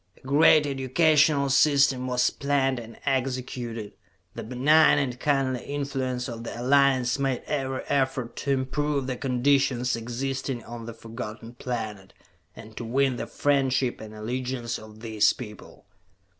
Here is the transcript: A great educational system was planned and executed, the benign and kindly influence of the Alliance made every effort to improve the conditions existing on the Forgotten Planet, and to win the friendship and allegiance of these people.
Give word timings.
A 0.17 0.25
great 0.25 0.65
educational 0.65 1.47
system 1.51 2.07
was 2.07 2.31
planned 2.31 2.79
and 2.79 2.97
executed, 3.05 3.93
the 4.33 4.41
benign 4.41 4.97
and 4.97 5.19
kindly 5.19 5.63
influence 5.63 6.27
of 6.27 6.43
the 6.43 6.59
Alliance 6.59 7.19
made 7.19 7.43
every 7.45 7.83
effort 7.83 8.35
to 8.37 8.51
improve 8.51 9.05
the 9.05 9.15
conditions 9.15 9.95
existing 9.95 10.63
on 10.63 10.87
the 10.87 10.93
Forgotten 10.95 11.53
Planet, 11.53 12.13
and 12.55 12.75
to 12.77 12.83
win 12.83 13.17
the 13.17 13.27
friendship 13.27 14.01
and 14.01 14.15
allegiance 14.15 14.79
of 14.79 15.01
these 15.01 15.33
people. 15.33 15.85